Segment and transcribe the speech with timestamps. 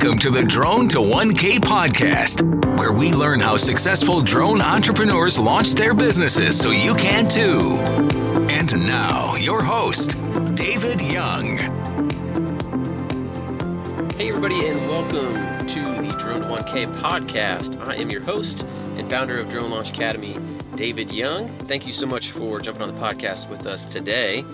[0.00, 2.44] Welcome to the Drone to 1K podcast,
[2.78, 7.74] where we learn how successful drone entrepreneurs launch their businesses so you can too.
[8.48, 10.12] And now, your host,
[10.54, 11.56] David Young.
[14.12, 17.84] Hey, everybody, and welcome to the Drone to 1K podcast.
[17.88, 18.62] I am your host
[18.98, 20.36] and founder of Drone Launch Academy,
[20.76, 21.48] David Young.
[21.62, 24.44] Thank you so much for jumping on the podcast with us today.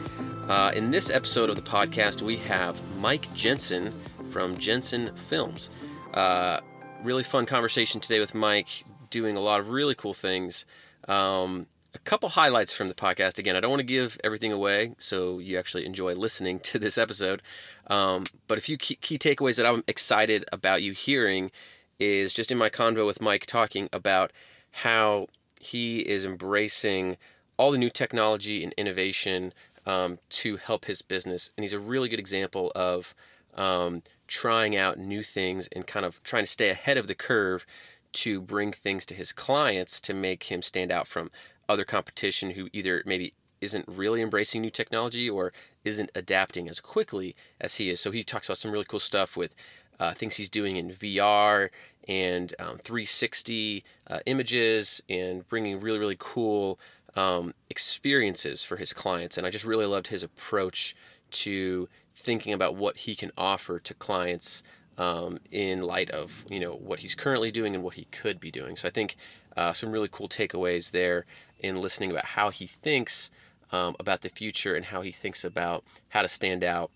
[0.49, 3.93] Uh, in this episode of the podcast, we have Mike Jensen
[4.35, 5.71] from Jensen Films.
[6.13, 6.59] Uh,
[7.05, 10.67] really fun conversation today with Mike, doing a lot of really cool things.
[11.07, 13.39] Um, a couple highlights from the podcast.
[13.39, 16.99] Again, I don't want to give everything away, so you actually enjoy listening to this
[16.99, 17.43] episode.
[17.87, 21.53] Um, but a few key, key takeaways that I'm excited about you hearing
[22.01, 24.33] is just in my convo with Mike talking about
[24.73, 25.29] how
[25.61, 27.19] he is embracing
[27.57, 29.53] all the new technology and innovation
[29.87, 31.53] um, to help his business.
[31.57, 33.15] And he's a really good example of
[33.57, 37.67] um, trying out new things and kind of trying to stay ahead of the curve
[38.13, 41.31] to bring things to his clients to make him stand out from
[41.69, 45.53] other competition who either maybe isn't really embracing new technology or
[45.85, 48.01] isn't adapting as quickly as he is.
[48.01, 49.55] So he talks about some really cool stuff with
[49.99, 51.71] uh, things he's doing in VR
[52.07, 56.79] and um, 360 uh, images and bringing really, really cool
[57.17, 59.39] um, experiences for his clients.
[59.39, 60.95] And I just really loved his approach
[61.31, 61.89] to
[62.25, 64.63] thinking about what he can offer to clients
[64.97, 68.51] um, in light of you know what he's currently doing and what he could be
[68.51, 68.77] doing.
[68.77, 69.17] So I think
[69.57, 71.27] uh, some really cool takeaways there
[71.59, 73.31] in listening about how he thinks
[73.73, 76.91] um, about the future and how he thinks about how to stand out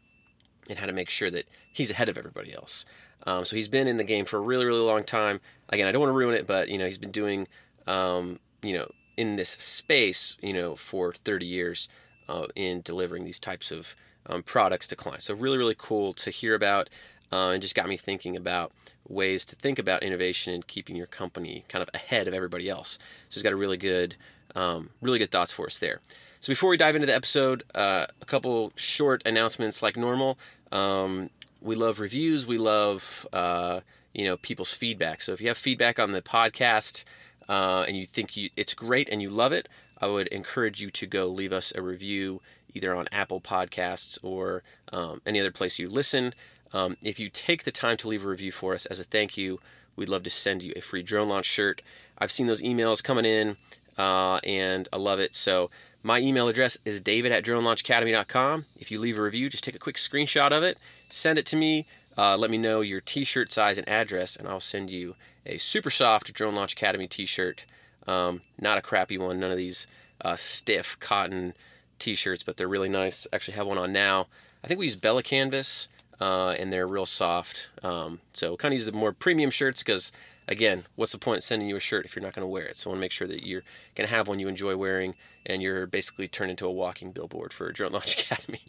[0.69, 2.85] and how to make sure that he's ahead of everybody else.
[3.27, 5.41] Um, so he's been in the game for a really, really long time.
[5.70, 7.48] Again, I don't want to ruin it, but you know he's been doing
[7.87, 11.89] um, you know in this space you know for 30 years
[12.29, 13.97] uh, in delivering these types of
[14.29, 15.27] um, products to clients.
[15.27, 16.89] So really, really cool to hear about,
[17.33, 18.73] uh, and just got me thinking about
[19.09, 22.98] ways to think about innovation and keeping your company kind of ahead of everybody else.
[23.29, 24.17] So he's got a really good,
[24.55, 26.01] um, really good thoughts for us there.
[26.41, 30.39] So before we dive into the episode, uh, a couple short announcements like normal.
[30.70, 32.47] Um, we love reviews.
[32.47, 33.81] We love uh,
[34.14, 35.23] you know people's feedback.
[35.23, 37.05] So if you have feedback on the podcast
[37.48, 39.69] uh, and you think you, it's great and you love it,
[40.01, 42.41] I would encourage you to go leave us a review
[42.75, 46.35] either on Apple Podcasts or um, any other place you listen.
[46.73, 49.37] Um, if you take the time to leave a review for us as a thank
[49.37, 49.61] you,
[49.97, 51.83] we'd love to send you a free drone launch shirt.
[52.19, 53.57] I've seen those emails coming in
[53.97, 55.35] uh, and I love it.
[55.35, 55.70] So
[56.03, 58.67] my email address is david at dronelaunchacademy.com.
[58.79, 61.57] If you leave a review, just take a quick screenshot of it, send it to
[61.57, 61.87] me.
[62.17, 65.14] Uh, let me know your t-shirt size and address, and I'll send you
[65.47, 67.64] a super soft Drone Launch Academy t-shirt.
[68.08, 69.39] Um, not a crappy one.
[69.39, 69.86] None of these
[70.23, 71.55] uh, stiff cotton
[71.98, 73.27] t-shirts, but they're really nice.
[73.33, 74.27] Actually, have one on now.
[74.64, 75.89] I think we use Bella Canvas,
[76.20, 77.69] uh, and they're real soft.
[77.83, 80.11] Um, so kind of use the more premium shirts because,
[80.48, 82.77] again, what's the point sending you a shirt if you're not going to wear it?
[82.77, 83.63] So I want to make sure that you're
[83.95, 85.14] going to have one you enjoy wearing,
[85.46, 88.63] and you're basically turned into a walking billboard for Drone Launch Academy.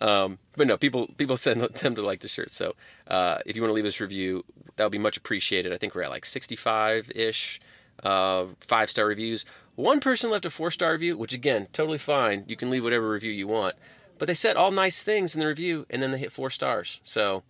[0.00, 2.50] um, but no, people people send them to like the shirt.
[2.50, 2.74] So
[3.08, 4.44] uh, if you want to leave us review,
[4.76, 5.72] that would be much appreciated.
[5.72, 7.60] I think we're at like 65 ish
[8.02, 9.44] uh, five star reviews.
[9.74, 12.44] One person left a four star review, which again, totally fine.
[12.46, 13.76] You can leave whatever review you want.
[14.18, 17.00] But they said all nice things in the review and then they hit four stars.
[17.02, 17.42] So,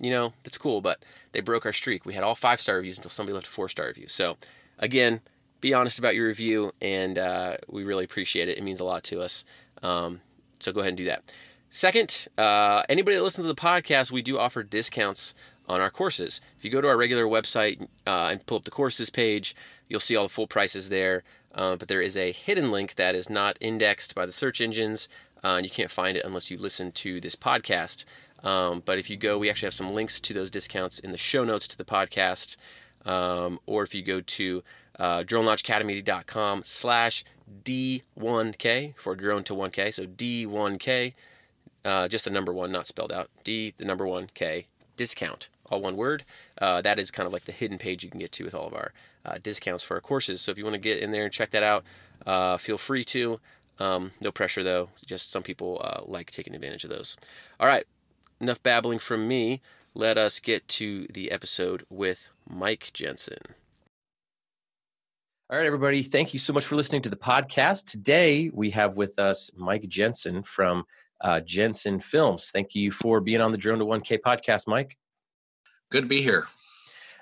[0.00, 1.02] you know, that's cool, but
[1.32, 2.06] they broke our streak.
[2.06, 4.08] We had all five star reviews until somebody left a four star review.
[4.08, 4.38] So,
[4.78, 5.20] again,
[5.60, 8.58] be honest about your review and uh, we really appreciate it.
[8.58, 9.44] It means a lot to us.
[9.82, 10.20] Um,
[10.60, 11.22] so, go ahead and do that.
[11.70, 15.34] Second, uh, anybody that listens to the podcast, we do offer discounts
[15.68, 16.40] on our courses.
[16.56, 19.54] If you go to our regular website uh, and pull up the courses page,
[19.88, 21.22] you'll see all the full prices there.
[21.54, 25.08] Uh, but there is a hidden link that is not indexed by the search engines,
[25.42, 28.04] uh, and you can't find it unless you listen to this podcast.
[28.44, 31.18] Um, but if you go, we actually have some links to those discounts in the
[31.18, 32.56] show notes to the podcast.
[33.04, 34.62] Um, or if you go to
[34.98, 37.24] uh, dronelaunchacademy.com slash
[37.64, 39.94] D1K for drone to 1K.
[39.94, 41.14] So D1K,
[41.86, 43.30] uh, just the number one, not spelled out.
[43.44, 44.66] D, the number one, K,
[44.96, 46.24] discount all one word.
[46.58, 48.66] Uh, that is kind of like the hidden page you can get to with all
[48.66, 48.92] of our
[49.24, 50.40] uh, discounts for our courses.
[50.40, 51.84] So if you want to get in there and check that out,
[52.26, 53.40] uh, feel free to.
[53.78, 54.88] Um, no pressure though.
[55.04, 57.16] Just some people uh, like taking advantage of those.
[57.60, 57.84] All right,
[58.40, 59.60] enough babbling from me.
[59.94, 63.38] Let us get to the episode with Mike Jensen.
[65.48, 66.02] All right, everybody.
[66.02, 67.84] Thank you so much for listening to the podcast.
[67.84, 70.84] Today we have with us Mike Jensen from
[71.20, 72.50] uh, Jensen Films.
[72.52, 74.96] Thank you for being on the Drone to 1K podcast, Mike.
[75.90, 76.46] Good to be here.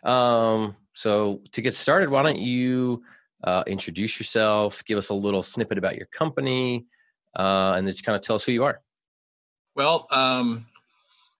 [0.04, 3.02] Um, so to get started, why don't you
[3.42, 6.86] uh, introduce yourself, give us a little snippet about your company,
[7.36, 8.80] uh, and just kind of tell us who you are.
[9.74, 10.66] Well, um,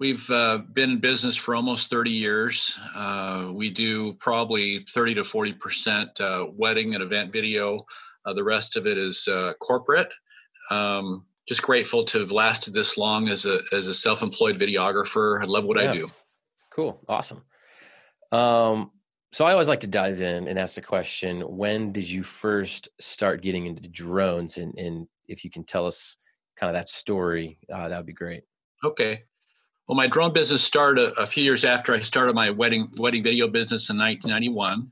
[0.00, 2.79] We've uh, been in business for almost 30 years.
[2.97, 7.87] Uh, we do probably 30 to 40 percent uh, wedding and event video.
[8.27, 10.12] Uh, the rest of it is uh, corporate.
[10.71, 15.43] Um, just grateful to have lasted this long as a as a self-employed videographer.
[15.43, 15.91] I love what yeah.
[15.91, 16.11] I do.
[16.70, 17.43] Cool, awesome.
[18.32, 18.91] Um,
[19.32, 22.88] so I always like to dive in and ask the question: When did you first
[23.00, 24.58] start getting into drones?
[24.58, 26.17] And, and if you can tell us
[26.56, 28.44] kind of that story, uh, that would be great.
[28.82, 29.23] Okay.
[29.87, 33.23] Well, my drone business started a, a, few years after I started my wedding wedding
[33.23, 34.90] video business in 1991.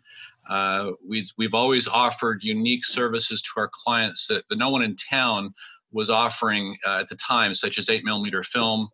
[0.49, 4.97] Uh, we've we've always offered unique services to our clients that, that no one in
[4.97, 5.55] town
[5.93, 8.89] was offering uh, at the time, such as eight millimeter film,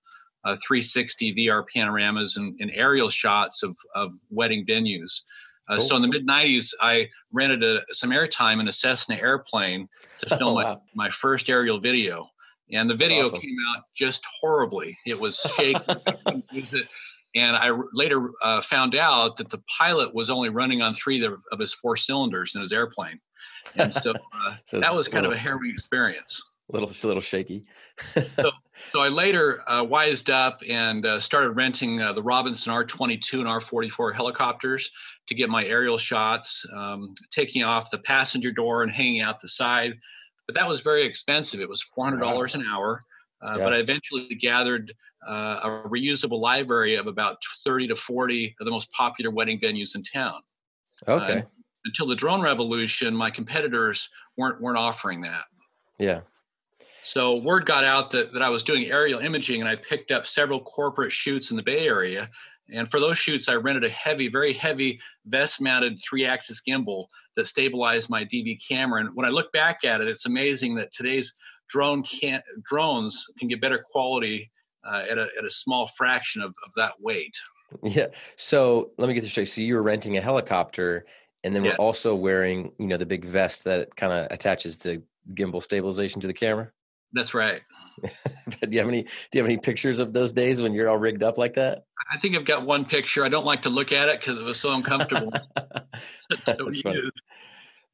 [0.45, 5.23] uh, 360 VR panoramas, and, and, aerial shots of of wedding venues.
[5.69, 5.87] Uh, cool.
[5.87, 10.37] So in the mid 90s, I rented a, some airtime in a Cessna airplane to
[10.39, 10.83] film oh, wow.
[10.95, 12.29] my, my first aerial video
[12.73, 13.41] and the video awesome.
[13.41, 14.97] came out just horribly.
[15.07, 15.81] It was shaky.
[16.53, 16.89] it.
[17.35, 21.41] And I later uh, found out that the pilot was only running on three of,
[21.59, 23.19] his four cylinders in his airplane,
[23.77, 26.43] and so, uh, so that was kind of a harrowing experience.
[26.71, 27.65] A little, little shaky.
[28.13, 28.51] so,
[28.91, 33.47] so I later uh, wised up and uh, started renting uh, the Robinson R22 and
[33.47, 34.91] R44 helicopters
[35.29, 39.49] to get my aerial shots, um, taking off the passenger door and hanging out the
[39.49, 39.99] side
[40.49, 41.61] but that was very expensive.
[41.61, 42.45] It was $400 wow.
[42.55, 43.03] an hour.
[43.41, 43.65] Uh, yeah.
[43.65, 44.93] But I eventually gathered
[45.29, 49.95] uh, a reusable library of about 30 to 40 of the most popular wedding venues
[49.95, 50.41] in town.
[51.07, 51.41] Okay.
[51.41, 51.43] Uh,
[51.85, 55.45] until the drone revolution, my competitors weren't weren't offering that.
[55.99, 56.21] Yeah.
[57.09, 60.27] So word got out that, that I was doing aerial imaging, and I picked up
[60.27, 62.29] several corporate shoots in the Bay Area.
[62.71, 68.11] And for those shoots, I rented a heavy, very heavy vest-mounted three-axis gimbal that stabilized
[68.11, 69.01] my DV camera.
[69.01, 71.33] And when I look back at it, it's amazing that today's
[71.71, 74.51] drone can drones can get better quality
[74.85, 77.39] uh, at, a, at a small fraction of, of that weight.
[77.83, 78.09] Yeah.
[78.37, 79.47] So let me get this straight.
[79.47, 81.07] So you were renting a helicopter,
[81.43, 81.79] and then yes.
[81.79, 86.21] we're also wearing, you know, the big vest that kind of attaches the gimbal stabilization
[86.21, 86.71] to the camera.
[87.13, 87.63] That's right.
[88.03, 88.11] do
[88.71, 89.03] you have any?
[89.03, 91.85] Do you have any pictures of those days when you're all rigged up like that?
[92.13, 93.25] I think I've got one picture.
[93.25, 95.33] I don't like to look at it because it was so uncomfortable.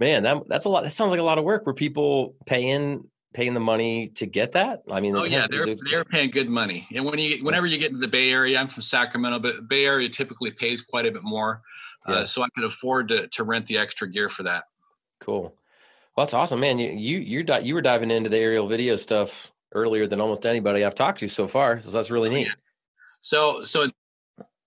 [0.01, 0.85] Man, that that's a lot.
[0.85, 1.67] That sounds like a lot of work.
[1.67, 4.83] Were people paying paying the money to get that?
[4.91, 6.89] I mean, oh yeah, they're they're paying good money.
[6.95, 9.87] And when you whenever you get into the Bay Area, I'm from Sacramento, but Bay
[9.87, 11.63] Area typically pays quite a bit more.
[12.09, 12.19] Uh, yeah.
[12.19, 14.65] Uh, so I could afford to to rent the extra gear for that.
[15.21, 15.57] Cool.
[16.17, 16.79] Well, that's awesome, man.
[16.79, 20.85] You you you you were diving into the aerial video stuff earlier than almost anybody
[20.85, 21.81] I've talked to so far.
[21.81, 22.49] So that's really oh, neat.
[23.21, 23.93] So so in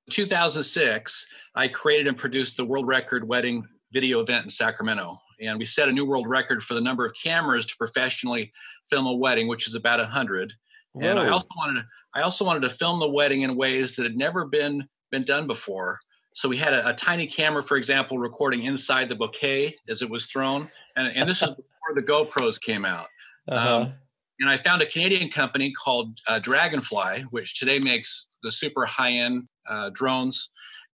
[0.10, 3.64] 2006, I created and produced the world record wedding
[3.94, 7.14] video event in Sacramento, and we set a new world record for the number of
[7.22, 8.52] cameras to professionally
[8.90, 10.54] film a wedding, which is about hundred.
[11.00, 14.04] And I also wanted to I also wanted to film the wedding in ways that
[14.04, 16.00] had never been been done before.
[16.34, 20.10] So we had a, a, tiny camera, for example, recording inside the bouquet as it
[20.10, 23.08] was thrown, and, and this is before the GoPros came out.
[23.50, 23.78] Uh-huh.
[23.78, 23.94] Um,
[24.42, 29.48] and I found a Canadian company called uh, Draganfly, which today makes the super high-end
[29.70, 30.50] uh, drones,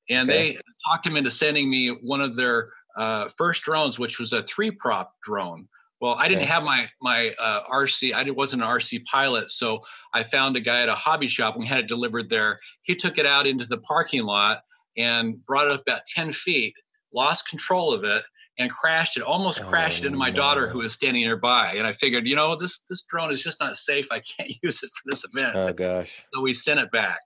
[0.07, 0.51] and okay.
[0.51, 4.44] they talked him into sending me one of their uh, first drones, which was a
[4.44, 5.67] three-prop drone.
[6.00, 6.51] Well, I didn't okay.
[6.51, 8.13] have my my uh, RC.
[8.13, 9.79] I wasn't an RC pilot, so
[10.13, 12.59] I found a guy at a hobby shop and had it delivered there.
[12.83, 14.61] He took it out into the parking lot
[14.95, 16.75] and brought it up about 10 feet,
[17.13, 18.23] lost control of it,
[18.57, 20.36] and crashed it, almost oh, crashed into my no.
[20.36, 21.74] daughter who was standing nearby.
[21.76, 24.12] And I figured, you know, this this drone is just not safe.
[24.12, 25.56] I can't use it for this event.
[25.56, 26.24] Oh gosh.
[26.33, 27.19] So we sent it back.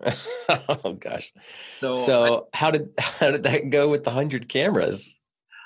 [0.48, 1.32] oh gosh.
[1.76, 5.16] So so I, how did how did that go with the hundred cameras?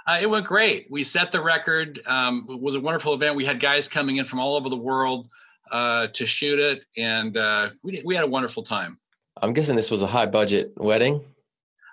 [0.09, 0.87] Uh, it went great.
[0.89, 2.01] We set the record.
[2.07, 3.35] Um, it was a wonderful event.
[3.35, 5.29] We had guys coming in from all over the world
[5.73, 8.99] uh, to shoot it, and uh, we we had a wonderful time.
[9.43, 11.23] I'm guessing this was a high budget wedding.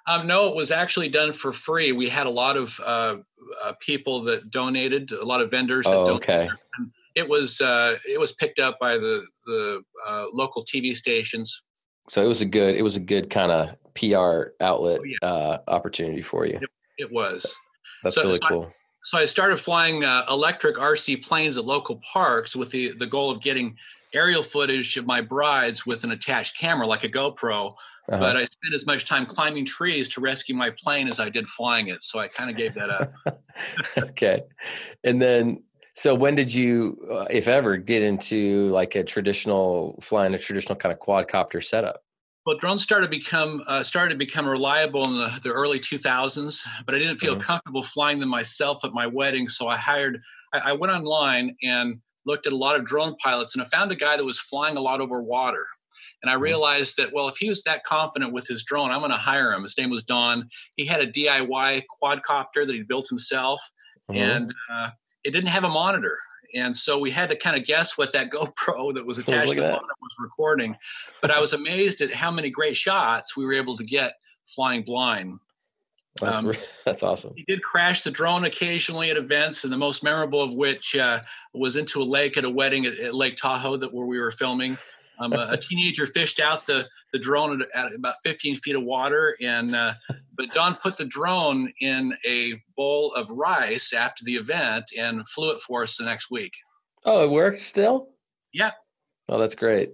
[0.05, 1.91] Um, no, it was actually done for free.
[1.91, 3.17] We had a lot of uh,
[3.63, 5.85] uh, people that donated, a lot of vendors.
[5.85, 6.49] That oh, okay.
[7.15, 11.63] It was uh, it was picked up by the the uh, local TV stations.
[12.09, 15.27] So it was a good it was a good kind of PR outlet oh, yeah.
[15.27, 16.59] Uh, opportunity for you.
[16.61, 17.55] It, it was.
[18.03, 18.65] That's so, really so cool.
[18.65, 23.07] I, so I started flying uh, electric RC planes at local parks with the the
[23.07, 23.77] goal of getting
[24.13, 27.73] aerial footage of my brides with an attached camera like a GoPro
[28.11, 28.19] uh-huh.
[28.19, 31.47] But I spent as much time climbing trees to rescue my plane as I did
[31.47, 32.03] flying it.
[32.03, 33.13] So I kind of gave that up.
[33.97, 34.41] okay.
[35.05, 40.33] And then, so when did you, uh, if ever, get into like a traditional flying
[40.33, 42.03] a traditional kind of quadcopter setup?
[42.45, 46.65] Well, drones started to become uh, started to become reliable in the, the early 2000s,
[46.85, 47.41] but I didn't feel mm-hmm.
[47.41, 49.47] comfortable flying them myself at my wedding.
[49.47, 50.21] So I hired.
[50.53, 53.93] I, I went online and looked at a lot of drone pilots, and I found
[53.93, 55.65] a guy that was flying a lot over water.
[56.23, 56.43] And I mm-hmm.
[56.43, 59.51] realized that, well, if he was that confident with his drone, I'm going to hire
[59.51, 59.61] him.
[59.61, 60.49] His name was Don.
[60.77, 63.61] He had a DIY quadcopter that he built himself,
[64.09, 64.19] mm-hmm.
[64.19, 64.89] and uh,
[65.23, 66.17] it didn't have a monitor.
[66.55, 69.55] And so we had to kind of guess what that GoPro that was attached to
[69.55, 70.77] the monitor was recording.
[71.21, 74.13] But I was amazed at how many great shots we were able to get
[74.47, 75.39] flying blind.
[76.21, 76.53] That's, um,
[76.85, 77.33] that's awesome.
[77.35, 81.21] He did crash the drone occasionally at events, and the most memorable of which uh,
[81.53, 84.31] was into a lake at a wedding at, at Lake Tahoe that where we were
[84.31, 84.77] filming.
[85.19, 88.83] Um, a, a, teenager fished out the, the drone at, at about 15 feet of
[88.83, 89.93] water, and uh,
[90.35, 95.51] but Don put the drone in a bowl of rice after the event and flew
[95.51, 96.53] it for us the next week.
[97.05, 98.09] Oh, it worked still.
[98.53, 98.71] Yeah.
[99.29, 99.91] Oh, that's great.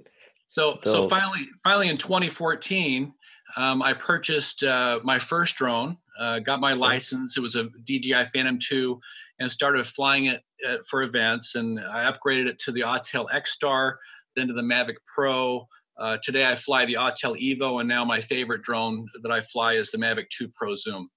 [0.47, 3.13] So so, so finally finally in 2014,
[3.57, 7.37] um, I purchased uh, my first drone, uh, got my license.
[7.37, 8.99] It was a DJI Phantom 2,
[9.39, 11.55] and started flying it uh, for events.
[11.55, 13.99] And I upgraded it to the Autel X Star,
[14.39, 15.67] then to the Mavic Pro.
[15.97, 19.73] Uh, today I fly the Autel Evo, and now my favorite drone that I fly
[19.73, 21.09] is the Mavic 2 Pro Zoom.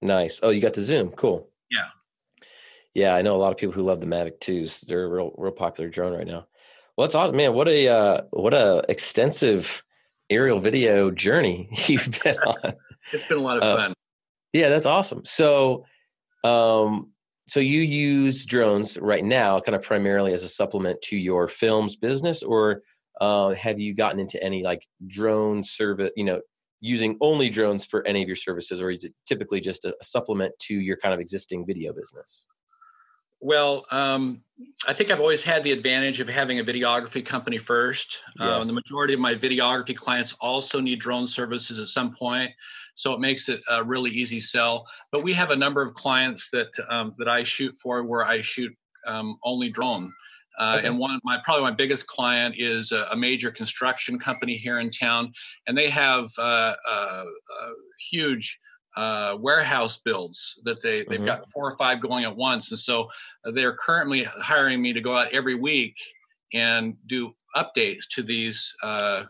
[0.00, 0.40] Nice.
[0.42, 1.10] Oh, you got the Zoom.
[1.10, 1.48] Cool.
[1.70, 1.88] Yeah.
[2.94, 4.86] Yeah, I know a lot of people who love the Mavic 2s.
[4.86, 6.46] They're a real, real popular drone right now.
[6.96, 7.54] Well, that's awesome, man.
[7.54, 9.82] What a uh, what a extensive
[10.28, 12.74] aerial video journey you've been on.
[13.12, 13.94] it's been a lot of uh, fun.
[14.52, 15.24] Yeah, that's awesome.
[15.24, 15.86] So,
[16.44, 17.11] um,
[17.46, 21.96] so you use drones right now, kind of primarily as a supplement to your films
[21.96, 22.82] business, or
[23.20, 26.10] uh, have you gotten into any like drone service?
[26.16, 26.40] You know,
[26.80, 30.04] using only drones for any of your services, or is it typically just a, a
[30.04, 32.46] supplement to your kind of existing video business?
[33.40, 34.42] Well, um,
[34.86, 38.18] I think I've always had the advantage of having a videography company first.
[38.38, 38.56] Yeah.
[38.56, 42.52] Um, the majority of my videography clients also need drone services at some point,
[42.94, 44.86] so it makes it a really easy sell.
[45.10, 48.40] But we have a number of clients that um, that I shoot for where I
[48.40, 48.74] shoot
[49.06, 50.12] um, only drone.
[50.58, 50.86] Uh, okay.
[50.86, 54.80] And one of my probably my biggest client is a, a, major construction company here
[54.80, 55.32] in town,
[55.66, 57.24] and they have uh, a, a
[58.10, 58.58] huge
[58.96, 61.24] uh, warehouse builds that they they've mm-hmm.
[61.24, 63.08] got four or five going at once, and so
[63.46, 65.96] uh, they're currently hiring me to go out every week
[66.52, 69.24] and do updates to these uh,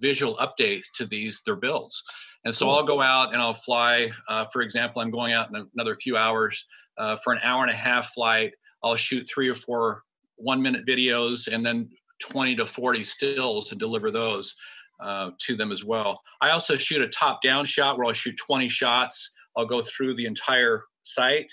[0.00, 2.02] visual updates to these their builds.
[2.44, 2.74] And so cool.
[2.74, 4.10] I'll go out and I'll fly.
[4.28, 6.66] Uh, for example, I'm going out in another few hours
[6.98, 8.54] uh, for an hour and a half flight.
[8.82, 10.02] I'll shoot three or four
[10.36, 11.88] one minute videos and then
[12.20, 14.54] 20 to 40 stills to deliver those
[15.00, 16.20] uh, to them as well.
[16.40, 19.30] I also shoot a top down shot where I'll shoot 20 shots.
[19.56, 21.52] I'll go through the entire site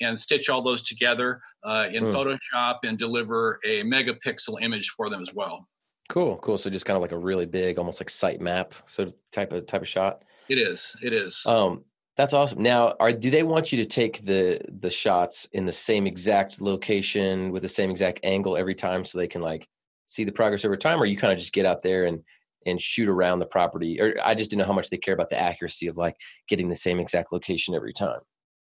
[0.00, 2.12] and stitch all those together uh, in mm.
[2.12, 5.66] Photoshop and deliver a megapixel image for them as well.
[6.08, 6.58] Cool, cool.
[6.58, 9.52] So just kind of like a really big, almost like site map sort of type
[9.52, 10.24] of type of shot.
[10.48, 10.96] It is.
[11.02, 11.44] It is.
[11.46, 11.84] Um,
[12.16, 12.62] that's awesome.
[12.62, 16.60] Now, are do they want you to take the the shots in the same exact
[16.60, 19.68] location with the same exact angle every time, so they can like
[20.06, 22.24] see the progress over time, or you kind of just get out there and
[22.66, 25.30] and shoot around the property or i just didn't know how much they care about
[25.30, 26.16] the accuracy of like
[26.48, 28.20] getting the same exact location every time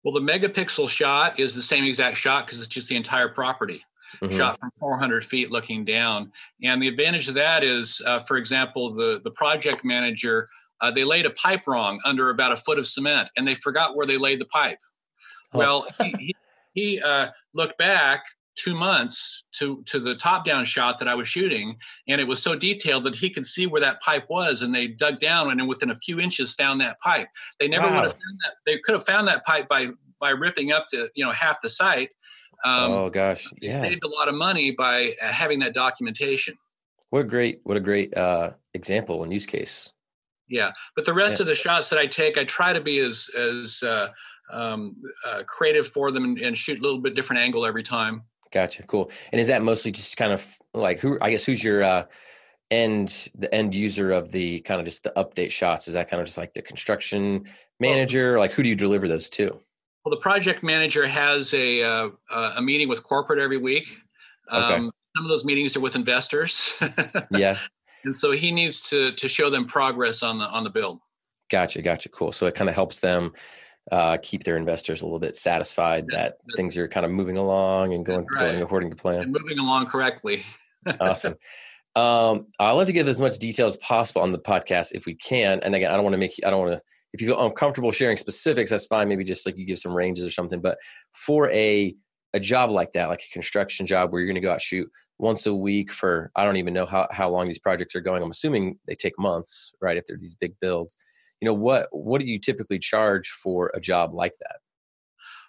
[0.06, 3.82] well the megapixel shot is the same exact shot because it's just the entire property
[4.22, 4.34] mm-hmm.
[4.34, 6.30] shot from 400 feet looking down
[6.62, 10.48] and the advantage of that is uh, for example the the project manager
[10.80, 13.96] uh, they laid a pipe wrong under about a foot of cement and they forgot
[13.96, 14.78] where they laid the pipe
[15.52, 15.58] oh.
[15.58, 16.36] well he, he,
[16.72, 18.22] he uh, looked back
[18.56, 21.76] two months to to the top down shot that I was shooting,
[22.08, 24.88] and it was so detailed that he could see where that pipe was, and they
[24.88, 27.28] dug down and within a few inches found that pipe.
[27.60, 27.94] They never wow.
[27.94, 28.54] would have found that.
[28.64, 31.68] They could have found that pipe by by ripping up the you know half the
[31.68, 32.10] site.
[32.64, 36.56] Um, oh gosh, yeah, saved a lot of money by uh, having that documentation.
[37.10, 39.92] What a great what a great uh, example and use case.
[40.48, 41.42] Yeah, but the rest yeah.
[41.42, 44.08] of the shots that I take, I try to be as as uh,
[44.52, 44.96] um,
[45.26, 48.22] uh, creative for them and, and, shoot a little bit different angle every time.
[48.56, 48.84] Gotcha.
[48.84, 49.10] Cool.
[49.32, 51.18] And is that mostly just kind of like who?
[51.20, 52.04] I guess who's your uh,
[52.70, 55.88] end the end user of the kind of just the update shots?
[55.88, 57.44] Is that kind of just like the construction
[57.80, 58.38] manager?
[58.38, 59.60] Like who do you deliver those to?
[60.06, 63.86] Well, the project manager has a uh, a meeting with corporate every week.
[64.50, 64.76] Um, okay.
[65.16, 66.82] Some of those meetings are with investors.
[67.30, 67.58] yeah.
[68.04, 71.00] And so he needs to to show them progress on the on the build.
[71.50, 71.82] Gotcha.
[71.82, 72.08] Gotcha.
[72.08, 72.32] Cool.
[72.32, 73.34] So it kind of helps them
[73.92, 77.94] uh, keep their investors a little bit satisfied that things are kind of moving along
[77.94, 78.50] and going, right.
[78.50, 79.22] going according to plan.
[79.22, 80.44] And moving along correctly.
[81.00, 81.36] awesome.
[81.94, 85.14] Um, I'd love to give as much detail as possible on the podcast if we
[85.14, 85.60] can.
[85.60, 87.92] And again, I don't want to make I don't want to if you feel uncomfortable
[87.92, 89.08] sharing specifics, that's fine.
[89.08, 90.60] Maybe just like you give some ranges or something.
[90.60, 90.78] But
[91.14, 91.94] for a
[92.34, 94.90] a job like that, like a construction job where you're going to go out shoot
[95.18, 98.22] once a week for I don't even know how how long these projects are going.
[98.22, 99.96] I'm assuming they take months, right?
[99.96, 100.98] If they're these big builds
[101.40, 104.56] you know what what do you typically charge for a job like that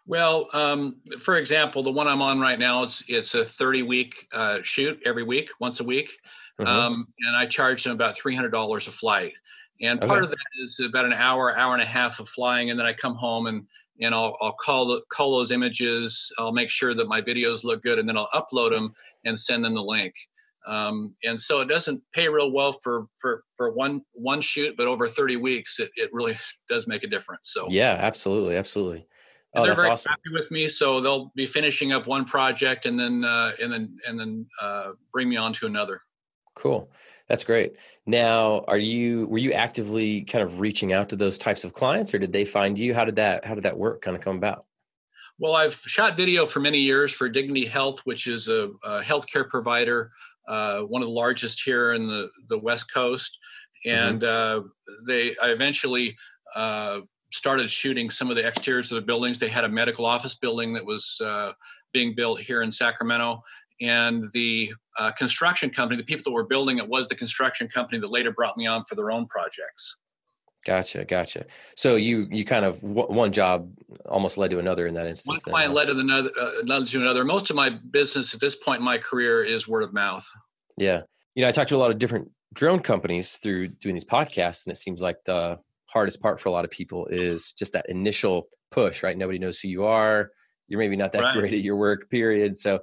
[0.06, 4.28] well um, for example the one i'm on right now is it's a 30 week
[4.34, 6.18] uh, shoot every week once a week
[6.60, 6.70] mm-hmm.
[6.70, 9.34] um, and I charge them about three hundred dollars a flight.
[9.82, 10.26] And part okay.
[10.26, 12.94] of that is about an hour, hour and a half of flying, and then I
[12.94, 13.66] come home and
[14.02, 16.32] and I'll I'll call call those images.
[16.40, 18.94] I'll make sure that my videos look good, and then I'll upload them
[19.26, 20.16] and send them the link.
[20.68, 24.88] Um, and so it doesn't pay real well for for for one one shoot, but
[24.88, 27.52] over 30 weeks, it, it really does make a difference.
[27.54, 29.08] So yeah, absolutely, absolutely.
[29.56, 30.12] Oh, they're very awesome.
[30.12, 33.98] happy with me, so they'll be finishing up one project and then uh, and then
[34.08, 36.02] and then uh, bring me on to another.
[36.54, 36.92] Cool,
[37.30, 37.78] that's great.
[38.06, 42.14] Now, are you were you actively kind of reaching out to those types of clients,
[42.14, 42.94] or did they find you?
[42.94, 44.02] How did that How did that work?
[44.02, 44.66] Kind of come about?
[45.40, 49.48] Well, I've shot video for many years for Dignity Health, which is a, a healthcare
[49.48, 50.12] provider
[50.48, 53.38] uh, one of the largest here in the, the West Coast.
[53.86, 54.68] And mm-hmm.
[55.08, 56.16] they I eventually
[56.56, 57.02] uh,
[57.32, 59.40] started shooting some of the exteriors of the buildings.
[59.40, 61.52] They had a medical office building that was uh,
[61.94, 63.42] being built here in Sacramento.
[63.80, 64.74] And the
[65.18, 68.58] construction company, the people that were building it, was the construction company that later brought
[68.58, 70.00] me on for their own projects.
[70.68, 71.46] Gotcha, gotcha.
[71.78, 73.72] So you you kind of one job
[74.06, 75.46] almost led to another in that instance.
[75.46, 77.24] One client led to another, uh, led to another.
[77.24, 80.28] Most of my business at this point in my career is word of mouth.
[80.76, 81.04] Yeah,
[81.36, 84.66] you know, I talked to a lot of different drone companies through doing these podcasts,
[84.66, 87.86] and it seems like the hardest part for a lot of people is just that
[87.88, 89.04] initial push.
[89.04, 90.32] Right, nobody knows who you are.
[90.68, 91.34] You're maybe not that right.
[91.38, 92.10] great at your work.
[92.10, 92.58] Period.
[92.58, 92.82] So,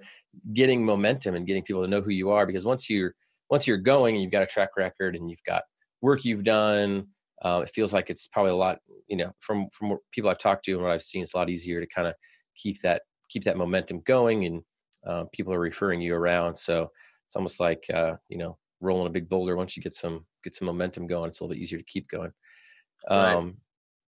[0.55, 3.15] getting momentum and getting people to know who you are, because once you're
[3.51, 5.65] once you're going and you've got a track record and you've got
[6.01, 7.09] work you've done
[7.45, 10.65] uh, it feels like it's probably a lot you know from from people i've talked
[10.65, 12.15] to and what i've seen it's a lot easier to kind of
[12.57, 14.63] keep that keep that momentum going and
[15.07, 16.57] uh, people are referring you around.
[16.57, 16.91] So
[17.27, 20.55] it's almost like uh, you know rolling a big boulder once you get some get
[20.55, 22.33] some momentum going it's a little bit easier to keep going.
[23.09, 23.55] Um, right.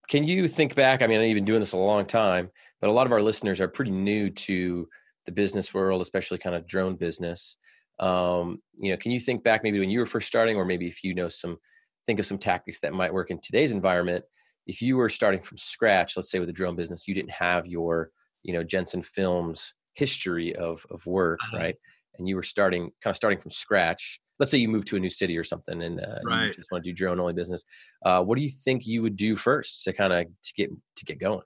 [0.10, 2.50] can you think back i mean i've been doing this a long time
[2.80, 4.88] but a lot of our listeners are pretty new to
[5.26, 7.58] the business world especially kind of drone business.
[8.00, 10.88] Um, you know can you think back maybe when you were first starting or maybe
[10.88, 11.58] if you know some
[12.06, 14.24] think of some tactics that might work in today's environment.
[14.68, 17.66] If you were starting from scratch let's say with a drone business you didn't have
[17.66, 18.10] your
[18.44, 21.58] you know jensen films history of of work uh-huh.
[21.58, 21.76] right?
[22.18, 24.20] And you were starting kind of starting from scratch.
[24.40, 26.46] Let's say you moved to a new city or something and uh, right.
[26.46, 27.64] you just want to do drone only business.
[28.06, 31.06] Uh, what do you think you would do first to kind of to get to
[31.06, 31.44] get going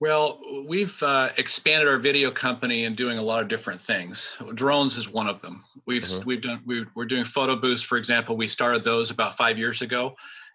[0.00, 4.34] well, we've uh, expanded our video company and doing a lot of different things.
[4.54, 5.62] Drones is one of them.
[5.86, 6.26] We've mm-hmm.
[6.26, 8.36] we've done we, are doing photo booths, for example.
[8.36, 10.14] We started those about five years ago,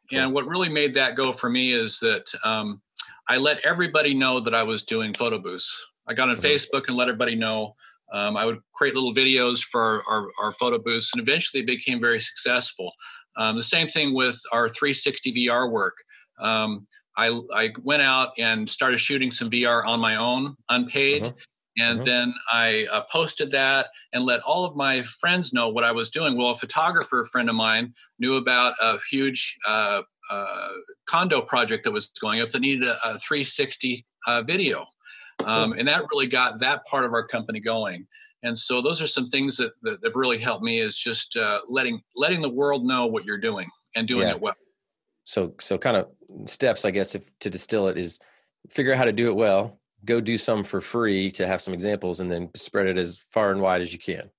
[0.09, 0.19] cool.
[0.19, 2.81] and what really made that go for me is that um,
[3.27, 5.87] I let everybody know that I was doing photo booths.
[6.07, 6.45] I got on mm-hmm.
[6.45, 7.75] Facebook and let everybody know.
[8.11, 11.65] Um, I would create little videos for our, our, our, photo booths, and eventually it
[11.65, 12.91] became very successful.
[13.35, 15.95] Um, the same thing with our 360 VR work.
[16.39, 16.85] Um,
[17.17, 21.23] I, I went out and started shooting some VR on my own, unpaid.
[21.23, 21.33] Uh-huh.
[21.77, 22.05] And uh-huh.
[22.05, 26.09] then I uh, posted that and let all of my friends know what I was
[26.09, 26.37] doing.
[26.37, 30.01] Well, a photographer friend of mine knew about a huge uh,
[30.31, 30.67] uh,
[31.05, 34.85] condo project that was going up that needed a, a 360 uh, video.
[35.43, 38.07] Um, and that really got that part of our company going.
[38.43, 41.59] And so those are some things that, that have really helped me is just uh,
[41.67, 44.35] letting letting the world know what you're doing and doing yeah.
[44.35, 44.53] it well
[45.25, 46.07] so so kind of
[46.47, 48.19] steps i guess if to distill it is
[48.69, 51.73] figure out how to do it well go do some for free to have some
[51.73, 54.29] examples and then spread it as far and wide as you can.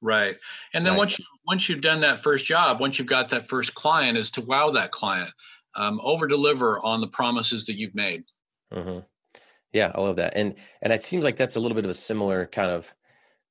[0.00, 0.36] Right.
[0.74, 0.98] And then nice.
[0.98, 4.30] once you once you've done that first job once you've got that first client is
[4.32, 5.30] to wow that client.
[5.74, 8.24] Um, over deliver on the promises that you've made.
[8.72, 9.00] Mm-hmm.
[9.72, 10.34] yeah i love that.
[10.36, 12.94] And and it seems like that's a little bit of a similar kind of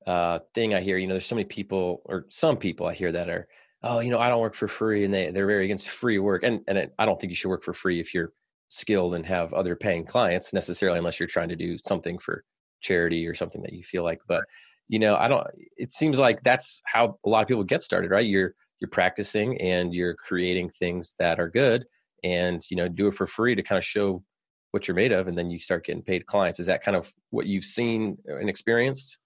[0.08, 0.98] uh, thing i hear.
[0.98, 3.48] You know there's so many people or some people i hear that are
[3.84, 6.44] oh, you know, I don't work for free, and they they're very against free work.
[6.44, 8.34] And and it, I don't think you should work for free if you're
[8.70, 12.44] skilled and have other paying clients necessarily, unless you're trying to do something for
[12.82, 14.22] charity or something that you feel like.
[14.28, 14.44] But
[14.88, 15.48] you know, I don't.
[15.78, 18.26] It seems like that's how a lot of people get started, right?
[18.26, 21.86] You're you're practicing and you're creating things that are good,
[22.24, 24.24] and you know, do it for free to kind of show
[24.72, 26.60] what you're made of, and then you start getting paid clients.
[26.60, 29.18] Is that kind of what you've seen and experienced?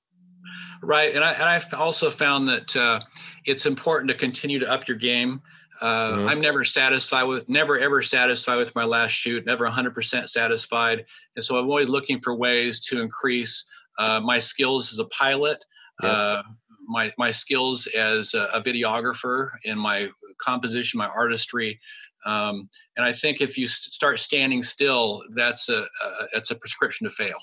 [0.81, 2.99] Right, and I and I've also found that uh,
[3.45, 5.41] it's important to continue to up your game.
[5.81, 6.27] Uh, mm-hmm.
[6.27, 11.05] I'm never satisfied with, never ever satisfied with my last shoot, never 100% satisfied,
[11.35, 13.65] and so I'm always looking for ways to increase
[13.97, 15.65] uh, my skills as a pilot,
[16.01, 16.09] yeah.
[16.09, 16.43] uh,
[16.87, 21.79] my my skills as a, a, videographer, in my composition, my artistry,
[22.25, 25.85] um, and I think if you start standing still, that's a, a
[26.33, 27.37] that's a prescription to fail.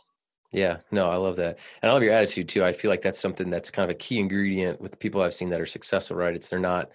[0.53, 1.59] Yeah, no, I love that.
[1.81, 2.63] And I love your attitude too.
[2.65, 5.35] I feel like that's something that's kind of a key ingredient with the people I've
[5.35, 6.35] seen that are successful, right?
[6.35, 6.91] It's they're not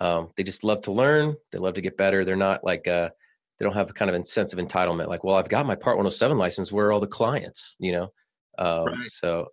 [0.00, 2.24] um, they just love to learn, they love to get better.
[2.24, 3.10] They're not like uh
[3.58, 5.74] they don't have a kind of a sense of entitlement like, well, I've got my
[5.74, 8.12] part 107 license, where are all the clients, you know?
[8.58, 9.10] Um, right.
[9.10, 9.48] so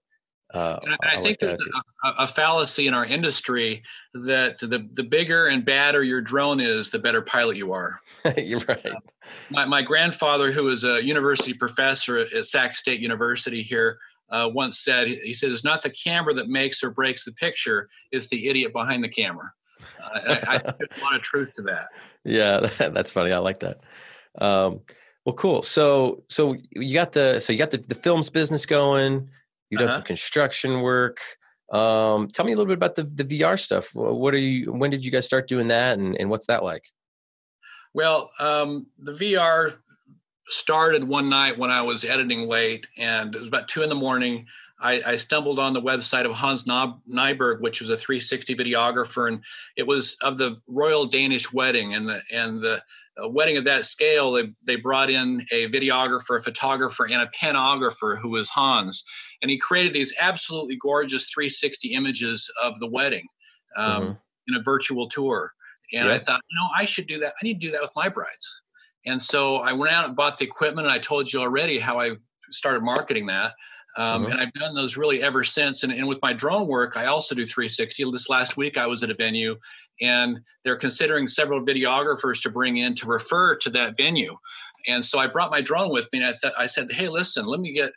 [0.54, 1.68] Uh, and I, I, I think like there's
[2.04, 3.82] a, a, fallacy in our industry
[4.14, 8.00] that the, the bigger and badder your drone is, the better pilot you are.
[8.38, 8.86] You're right.
[8.86, 9.00] Uh,
[9.50, 13.98] my, my grandfather, who is a university professor at Sac State University here,
[14.30, 17.90] uh, once said, he says, it's not the camera that makes or breaks the picture,
[18.12, 19.52] it's the idiot behind the camera.
[20.02, 21.88] Uh, I, I think there's a lot of truth to that.
[22.26, 23.34] Yeah, that's funny.
[23.34, 23.82] I like that.
[24.40, 24.80] Um,
[25.26, 25.62] well, cool.
[25.62, 29.30] So, so you got the so you got the, the films business going.
[29.74, 29.98] You've done uh-huh.
[29.98, 31.18] some construction work.
[31.72, 33.90] Um, tell me a little bit about the the VR stuff.
[33.96, 34.72] What are you?
[34.72, 36.84] When did you guys start doing that, and and what's that like?
[37.96, 39.74] Well, um, the VR
[40.48, 43.96] started one night when I was editing late, and it was about two in the
[43.96, 44.46] morning.
[44.80, 49.42] I, I stumbled on the website of Hans Nyberg, which was a 360 videographer, and
[49.76, 51.96] it was of the royal Danish wedding.
[51.96, 52.84] And the and the
[53.22, 58.20] wedding of that scale, they, they brought in a videographer, a photographer, and a panographer
[58.20, 59.04] who was Hans,
[59.44, 63.28] and he created these absolutely gorgeous 360 images of the wedding
[63.76, 64.12] um, mm-hmm.
[64.48, 65.52] in a virtual tour.
[65.92, 67.34] And I thought, you know, I should do that.
[67.40, 68.62] I need to do that with my brides.
[69.06, 72.00] And so I went out and bought the equipment, and I told you already how
[72.00, 72.12] I
[72.52, 73.52] started marketing that.
[73.98, 74.32] Um, mm-hmm.
[74.32, 75.84] And I've done those really ever since.
[75.84, 78.12] And, and with my drone work, I also do 360.
[78.12, 79.58] This last week, I was at a venue,
[80.02, 84.36] and they're considering several videographers to bring in to refer to that venue.
[84.88, 87.46] And so I brought my drone with me, and I said, I said hey, listen,
[87.46, 87.92] let me get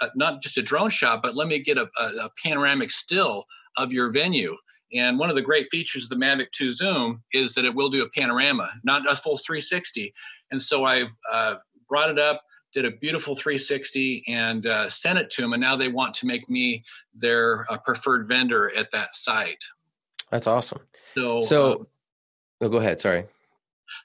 [0.00, 3.44] a, not just a drone shot, but let me get a, a, panoramic still
[3.76, 4.56] of your venue.
[4.92, 7.88] And one of the great features of the Mavic 2 Zoom is that it will
[7.88, 10.12] do a panorama, not a full 360.
[10.50, 11.56] And so I uh,
[11.88, 15.52] brought it up, did a beautiful 360, and uh, sent it to them.
[15.52, 19.62] And now they want to make me their uh, preferred vendor at that site.
[20.30, 20.80] That's awesome.
[21.14, 21.76] So, so uh,
[22.62, 23.00] oh, go ahead.
[23.00, 23.26] Sorry.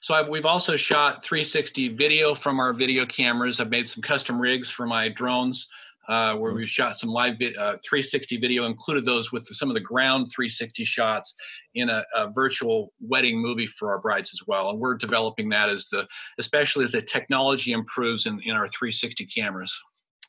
[0.00, 3.60] So I've, we've also shot 360 video from our video cameras.
[3.60, 5.68] I've made some custom rigs for my drones
[6.08, 9.74] uh, where we've shot some live vi- uh, 360 video, included those with some of
[9.74, 11.34] the ground 360 shots
[11.74, 14.70] in a, a, virtual wedding movie for our brides as well.
[14.70, 16.06] And we're developing that as the,
[16.38, 19.78] especially as the technology improves in, in our 360 cameras.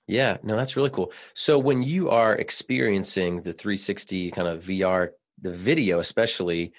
[0.08, 1.12] Yeah, no, that's really cool.
[1.34, 5.10] So when you are experiencing the 360 kind of VR,
[5.42, 6.74] the video especially,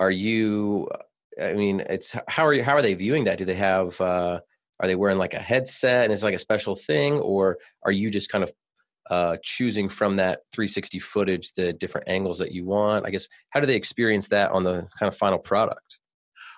[0.00, 0.88] are you?
[1.40, 2.62] I mean, it's how are you?
[2.64, 3.38] How are they viewing that?
[3.38, 4.00] Do they have?
[4.00, 4.40] Uh,
[4.80, 8.10] are they wearing like a headset and it's like a special thing, or are you
[8.10, 8.52] just kind of
[9.10, 13.06] uh, choosing from that 360 footage the different angles that you want?
[13.06, 15.98] I guess how do they experience that on the kind of final product?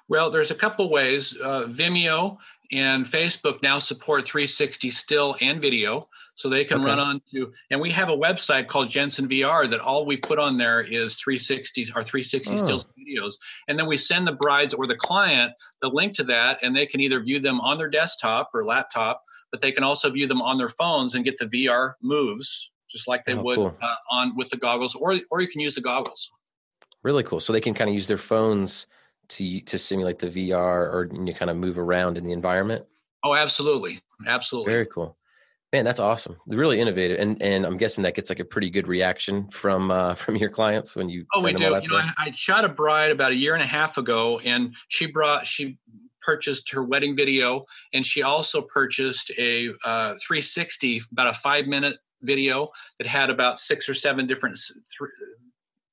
[0.08, 1.36] Well, there's a couple ways.
[1.40, 2.36] Uh, Vimeo
[2.72, 6.86] and Facebook now support 360 still and video, so they can okay.
[6.86, 7.52] run on to.
[7.70, 11.16] And we have a website called Jensen VR that all we put on there is
[11.16, 12.56] 360 our 360 oh.
[12.56, 13.34] stills videos,
[13.68, 15.52] and then we send the brides or the client
[15.82, 19.22] the link to that, and they can either view them on their desktop or laptop,
[19.50, 23.08] but they can also view them on their phones and get the VR moves just
[23.08, 23.76] like they oh, would cool.
[23.80, 26.30] uh, on with the goggles, or or you can use the goggles.
[27.02, 27.40] Really cool.
[27.40, 28.86] So they can kind of use their phones
[29.30, 32.84] to to simulate the VR or you kind of move around in the environment?
[33.22, 34.72] Oh, absolutely, absolutely.
[34.72, 35.16] Very cool,
[35.72, 35.84] man.
[35.84, 36.36] That's awesome.
[36.46, 40.14] Really innovative, and and I'm guessing that gets like a pretty good reaction from uh,
[40.16, 41.24] from your clients when you.
[41.34, 41.64] Oh, we do.
[41.64, 44.74] You know, I, I shot a bride about a year and a half ago, and
[44.88, 45.78] she brought she
[46.20, 51.96] purchased her wedding video, and she also purchased a uh, 360, about a five minute
[52.22, 54.58] video that had about six or seven different,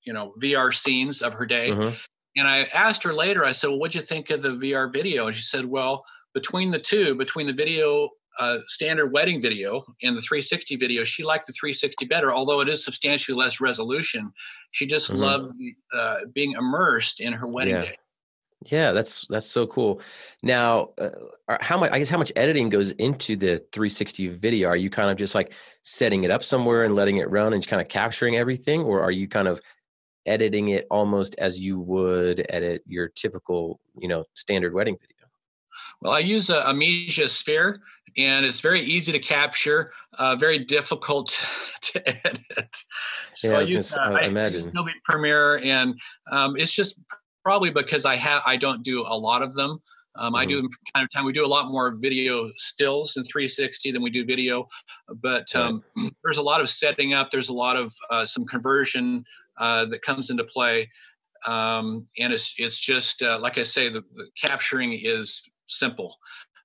[0.04, 1.70] you know, VR scenes of her day.
[1.70, 1.96] Mm-hmm.
[2.38, 5.28] And I asked her later, I said, Well, what'd you think of the VR video?
[5.28, 10.16] And she said, Well, between the two, between the video, uh, standard wedding video and
[10.16, 14.32] the 360 video, she liked the 360 better, although it is substantially less resolution.
[14.72, 15.22] She just mm-hmm.
[15.22, 15.52] loved
[15.94, 17.82] uh, being immersed in her wedding yeah.
[17.82, 17.98] day.
[18.66, 20.02] Yeah, that's that's so cool.
[20.42, 21.92] Now, uh, how much?
[21.92, 24.68] I guess how much editing goes into the 360 video?
[24.68, 27.66] Are you kind of just like setting it up somewhere and letting it run and
[27.66, 29.62] kind of capturing everything, or are you kind of
[30.28, 35.28] editing it almost as you would edit your typical, you know, standard wedding video?
[36.02, 37.82] Well, I use a, a media sphere
[38.18, 41.40] and it's very easy to capture, uh, very difficult
[41.82, 42.76] to edit.
[43.34, 45.96] So yeah, I, I use, uh, I imagine Adobe Premiere, and
[46.32, 47.00] um, it's just
[47.44, 49.80] probably because I have I don't do a lot of them.
[50.18, 50.36] Um, mm-hmm.
[50.36, 50.66] I do mm-hmm.
[50.66, 51.26] from time to time.
[51.26, 54.68] We do a lot more video stills in 360 than we do video,
[55.22, 56.12] but um, right.
[56.24, 57.30] there's a lot of setting up.
[57.32, 59.24] There's a lot of uh, some conversion
[59.60, 60.90] uh, that comes into play.
[61.46, 66.16] Um, and it's it's just uh, like I say, the, the, capturing is simple.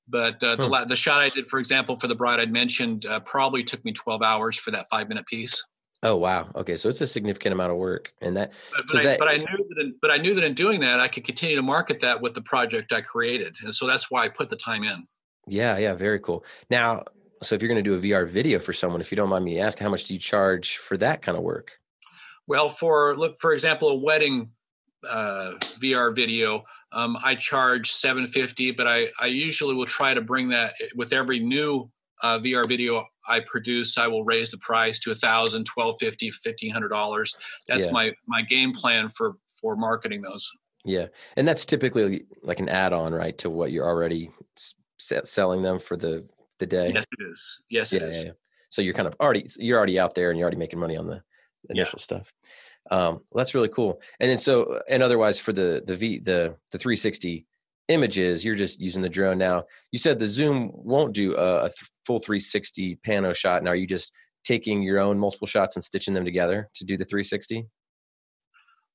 [0.09, 0.89] But uh, the, hmm.
[0.89, 3.93] the shot I did, for example, for the bride I'd mentioned, uh, probably took me
[3.93, 5.63] 12 hours for that five minute piece.
[6.05, 6.51] Oh wow!
[6.57, 8.53] Okay, so it's a significant amount of work, and that.
[8.75, 9.81] But, but, I, that, but I, knew that.
[9.81, 12.35] In, but I knew that in doing that, I could continue to market that with
[12.35, 15.07] the project I created, and so that's why I put the time in.
[15.47, 16.45] Yeah, yeah, very cool.
[16.71, 17.05] Now,
[17.43, 19.45] so if you're going to do a VR video for someone, if you don't mind
[19.45, 21.71] me asking, how much do you charge for that kind of work?
[22.47, 24.51] Well, for look, for example, a wedding
[25.09, 30.49] uh, VR video, um, I charge 750, but I, I usually will try to bring
[30.51, 31.91] that with every new
[32.23, 36.31] uh, VR video I produce, I will raise the price to a thousand, twelve fifty,
[36.31, 37.37] fifteen hundred dollars.
[37.69, 37.93] That's yeah.
[37.93, 40.51] my my game plan for for marketing those.
[40.85, 44.75] Yeah, and that's typically like an add-on, right, to what you're already s-
[45.25, 46.27] selling them for the
[46.59, 46.93] the day.
[46.93, 47.63] Yes, it is.
[47.69, 48.25] Yes, yeah, it is.
[48.25, 48.33] Yeah,
[48.69, 51.07] so you're kind of already you're already out there and you're already making money on
[51.07, 51.23] the
[51.71, 52.33] initial stuff.
[52.91, 54.01] Um, well, that's really cool.
[54.21, 57.47] And then so and otherwise for the the V the the 360
[57.89, 59.65] images, you're just using the drone now.
[59.91, 61.71] You said the zoom won't do a, a
[62.07, 63.63] full 360 pano shot.
[63.63, 64.13] Now, are you just
[64.45, 67.67] taking your own multiple shots and stitching them together to do the 360?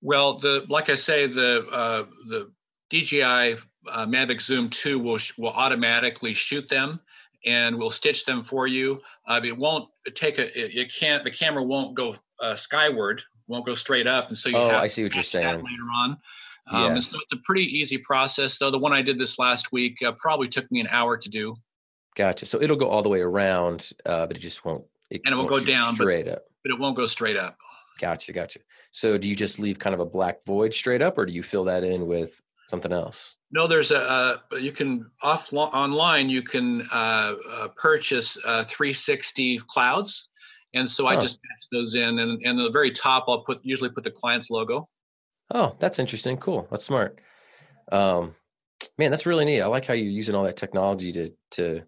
[0.01, 2.51] Well, the like I say, the uh, the
[2.89, 6.99] DJI uh, Mavic Zoom 2 will will automatically shoot them
[7.45, 9.01] and will stitch them for you.
[9.27, 13.65] Uh, it won't take a it, it, can't the camera won't go uh, skyward, won't
[13.65, 16.17] go straight up, and so you oh, have I see what you're saying later on.
[16.69, 16.99] Um, yeah.
[16.99, 18.57] So it's a pretty easy process.
[18.57, 21.29] Though the one I did this last week uh, probably took me an hour to
[21.29, 21.55] do.
[22.15, 22.45] Gotcha.
[22.45, 24.83] So it'll go all the way around, uh, but it just won't.
[25.09, 26.43] It and it will go down straight but, up.
[26.63, 27.57] But it won't go straight up.
[27.99, 28.59] Gotcha, gotcha.
[28.91, 31.43] So do you just leave kind of a black void straight up, or do you
[31.43, 33.35] fill that in with something else?
[33.51, 40.29] No, there's a uh, you can off online you can uh, uh, purchase 360 clouds,
[40.77, 43.89] and so I just patch those in, and and the very top I'll put usually
[43.89, 44.87] put the client's logo.
[45.53, 46.37] Oh, that's interesting.
[46.37, 46.67] Cool.
[46.69, 47.19] That's smart.
[47.91, 48.35] Um,
[48.97, 49.61] man, that's really neat.
[49.61, 51.83] I like how you're using all that technology to to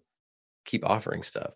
[0.64, 1.54] keep offering stuff.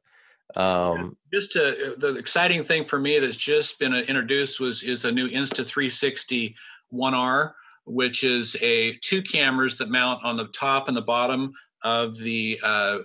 [0.56, 1.16] Um.
[1.32, 5.02] Just to, uh, the exciting thing for me that's just been uh, introduced was is
[5.02, 6.54] the new Insta360
[6.92, 7.52] 1R,
[7.86, 12.60] which is a two cameras that mount on the top and the bottom of the
[12.62, 12.98] uh,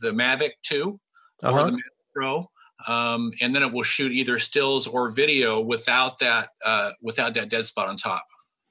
[0.00, 0.98] the Mavic 2
[1.42, 1.58] uh-huh.
[1.58, 2.50] or the Mavic Pro.
[2.86, 7.48] Um, and then it will shoot either stills or video without that uh, without that
[7.48, 8.24] dead spot on top.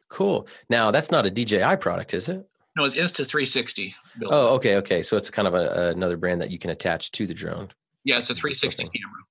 [0.09, 0.47] Cool.
[0.69, 2.47] Now that's not a DJI product, is it?
[2.75, 3.93] No, it's Insta360.
[4.25, 5.01] Oh, okay, okay.
[5.01, 7.69] So it's kind of a, another brand that you can attach to the drone.
[8.03, 9.23] Yeah, it's a 360 camera.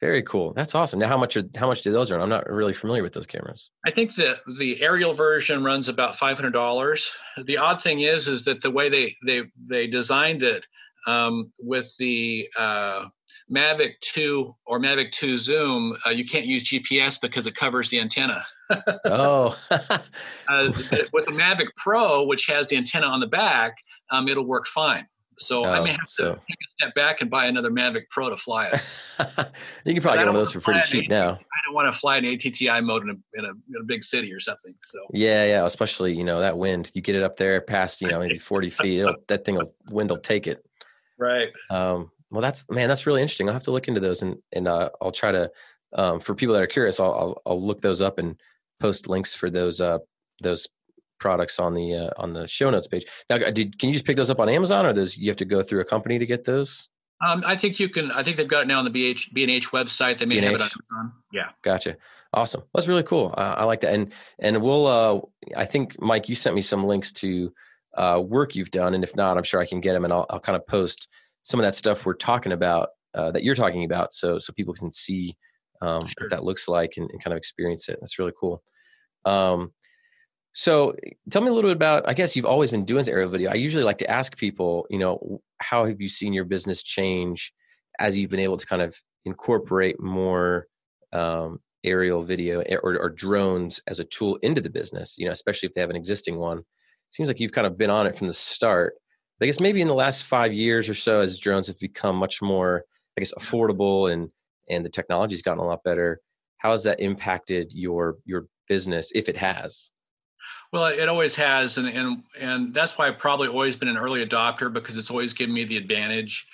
[0.00, 0.52] Very cool.
[0.52, 0.98] That's awesome.
[0.98, 2.20] Now, how much are how much do those run?
[2.20, 3.70] I'm not really familiar with those cameras.
[3.86, 7.12] I think the the aerial version runs about five hundred dollars.
[7.44, 10.66] The odd thing is, is that the way they they they designed it
[11.06, 13.04] um, with the uh,
[13.52, 18.00] Mavic 2 or Mavic 2 Zoom, uh, you can't use GPS because it covers the
[18.00, 18.44] antenna.
[19.04, 19.56] oh.
[19.70, 20.72] uh,
[21.12, 23.76] with the Mavic Pro, which has the antenna on the back,
[24.10, 25.06] um, it'll work fine.
[25.38, 26.24] So oh, I may have so.
[26.24, 28.82] to take a step back and buy another Mavic Pro to fly it.
[29.84, 31.32] you can probably get one of those for pretty cheap now.
[31.32, 34.04] I don't want to fly an ATTI mode in a, in a, in a big
[34.04, 34.74] city or something.
[34.82, 36.90] So yeah, yeah, especially you know that wind.
[36.94, 40.10] You get it up there past you know maybe forty feet, that thing will wind
[40.10, 40.64] will take it.
[41.18, 41.48] Right.
[41.70, 43.48] Um, well, that's man, that's really interesting.
[43.48, 45.50] I'll have to look into those, and and uh, I'll try to
[45.92, 48.40] um, for people that are curious, I'll, I'll, I'll look those up and
[48.80, 49.98] post links for those uh,
[50.40, 50.66] those
[51.20, 53.06] products on the uh, on the show notes page.
[53.28, 55.44] Now, did can you just pick those up on Amazon, or those you have to
[55.44, 56.88] go through a company to get those?
[57.24, 58.10] Um, I think you can.
[58.10, 60.18] I think they've got it now on the BH B&H website.
[60.18, 60.44] They may B&H.
[60.44, 61.12] have it on Amazon.
[61.32, 61.48] Yeah.
[61.62, 61.96] Gotcha.
[62.34, 62.62] Awesome.
[62.74, 63.34] That's really cool.
[63.36, 63.92] Uh, I like that.
[63.92, 64.86] And and we'll.
[64.86, 65.20] Uh,
[65.56, 67.52] I think Mike, you sent me some links to
[67.94, 70.26] uh, work you've done, and if not, I'm sure I can get them, and I'll,
[70.30, 71.08] I'll kind of post
[71.42, 74.74] some of that stuff we're talking about uh, that you're talking about, so so people
[74.74, 75.36] can see
[75.82, 76.14] um, sure.
[76.24, 77.98] what that looks like and, and, kind of experience it.
[78.00, 78.62] That's really cool.
[79.24, 79.72] Um,
[80.52, 80.94] so
[81.30, 82.08] tell me a little bit about.
[82.08, 83.50] I guess you've always been doing aerial video.
[83.50, 87.52] I usually like to ask people, you know, how have you seen your business change
[87.98, 90.66] as you've been able to kind of incorporate more
[91.12, 95.16] um, aerial video eh, or, or drones as a tool into the business?
[95.18, 96.62] You know, especially if they have an existing one.
[97.10, 98.94] Seems like you've kind of been on it from the start.
[99.42, 102.40] I guess maybe in the last five years or so, as drones have become much
[102.42, 102.84] more,
[103.16, 104.30] I guess, affordable and
[104.68, 106.20] and the technology's gotten a lot better.
[106.58, 109.90] How has that impacted your your business, if it has?
[110.72, 114.24] Well, it always has, and and and that's why I've probably always been an early
[114.24, 116.46] adopter because it's always given me the advantage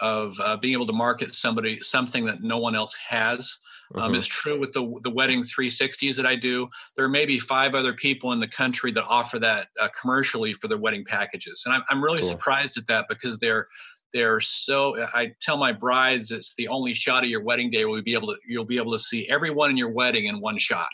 [0.00, 3.58] of uh, being able to market somebody something that no one else has.
[3.94, 4.14] Um, mm-hmm.
[4.16, 6.68] It's true with the the wedding 360s that I do.
[6.96, 10.68] There may be five other people in the country that offer that uh, commercially for
[10.68, 12.30] their wedding packages, and I'm I'm really cool.
[12.30, 13.68] surprised at that because they're
[14.12, 14.96] they're so.
[15.14, 18.14] I tell my brides it's the only shot of your wedding day where you'll be
[18.14, 20.90] able to you'll be able to see everyone in your wedding in one shot.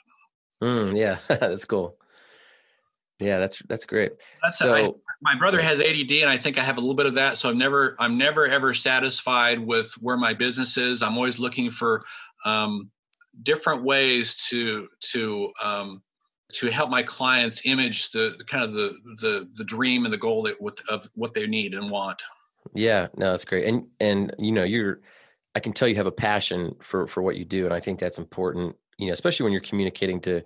[0.63, 1.97] Mm, yeah, that's cool.
[3.19, 4.13] Yeah, that's that's great.
[4.43, 4.75] That's so.
[4.75, 7.37] I, my brother has ADD, and I think I have a little bit of that.
[7.37, 11.03] So I'm never I'm never ever satisfied with where my business is.
[11.03, 12.01] I'm always looking for
[12.44, 12.90] um,
[13.42, 16.03] different ways to to um,
[16.53, 20.42] to help my clients image the kind of the the the dream and the goal
[20.42, 22.22] that, with, of what they need and want.
[22.74, 23.66] Yeah, no, that's great.
[23.66, 25.00] And and you know, you're
[25.55, 27.98] I can tell you have a passion for for what you do and I think
[27.98, 30.42] that's important, you know, especially when you're communicating to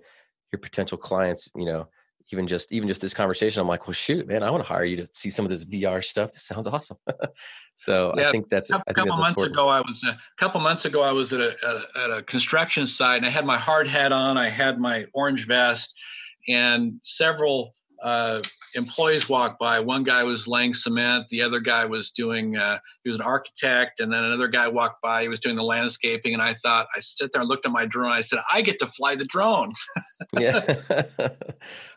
[0.51, 1.87] your potential clients, you know,
[2.31, 4.83] even just even just this conversation i'm like well shoot man i want to hire
[4.83, 6.97] you to see some of this vr stuff this sounds awesome
[7.73, 9.55] so yeah, i think that's a couple, that's months important.
[9.55, 12.23] ago i was a couple months ago i was at a, at a, at a
[12.23, 15.99] construction site and i had my hard hat on i had my orange vest
[16.47, 18.39] and several uh,
[18.75, 19.79] employees walked by.
[19.79, 21.27] One guy was laying cement.
[21.29, 22.57] The other guy was doing.
[22.57, 25.23] Uh, he was an architect, and then another guy walked by.
[25.23, 27.85] He was doing the landscaping, and I thought I sit there and looked at my
[27.85, 28.11] drone.
[28.11, 29.73] I said, I get to fly the drone.
[30.33, 30.61] yeah,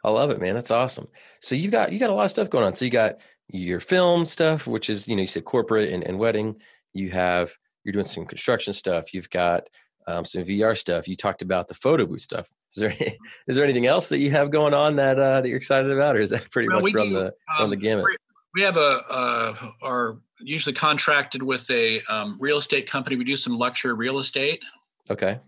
[0.05, 0.55] I love it, man.
[0.55, 1.09] That's awesome.
[1.41, 2.75] So you got you got a lot of stuff going on.
[2.75, 3.17] So you got
[3.49, 6.57] your film stuff, which is you know you said corporate and, and wedding.
[6.95, 7.53] You have
[7.85, 9.15] you're doing some construction stuff.
[9.15, 9.69] You've got
[10.09, 11.07] um, some VR stuff.
[11.07, 12.51] You talked about the photo booth stuff.
[12.75, 13.17] Is there any,
[13.47, 16.17] is there anything else that you have going on that uh, that you're excited about,
[16.17, 18.07] or is that pretty well, much from the from um, the gamut?
[18.55, 23.17] We have a uh, are usually contracted with a um, real estate company.
[23.17, 24.65] We do some luxury real estate.
[25.11, 25.39] Okay.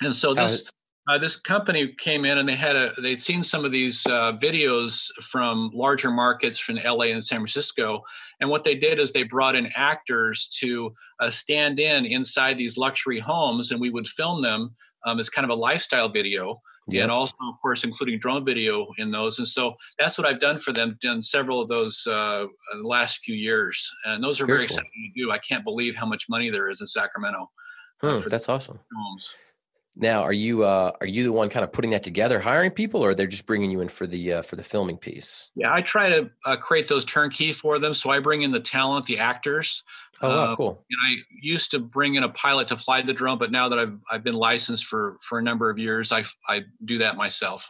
[0.00, 0.70] And so this
[1.08, 4.32] uh, this company came in and they had a they'd seen some of these uh,
[4.34, 8.02] videos from larger markets from LA and San Francisco,
[8.40, 12.76] and what they did is they brought in actors to uh, stand in inside these
[12.76, 14.74] luxury homes, and we would film them
[15.06, 16.60] um, as kind of a lifestyle video.
[16.90, 17.02] Yep.
[17.02, 19.38] And also, of course, including drone video in those.
[19.38, 22.88] And so that's what I've done for them, done several of those uh, in the
[22.88, 23.90] last few years.
[24.06, 25.30] And those are very, very exciting to do.
[25.30, 27.50] I can't believe how much money there is in Sacramento.
[28.00, 28.78] Hmm, that's awesome.
[28.96, 29.34] Homes.
[30.00, 33.04] Now, are you uh, are you the one kind of putting that together, hiring people,
[33.04, 35.50] or they're just bringing you in for the uh, for the filming piece?
[35.56, 37.94] Yeah, I try to uh, create those turnkey for them.
[37.94, 39.82] So I bring in the talent, the actors.
[40.22, 40.84] Oh, wow, uh, cool.
[40.88, 43.78] And I used to bring in a pilot to fly the drone, but now that
[43.80, 47.68] I've I've been licensed for for a number of years, I I do that myself.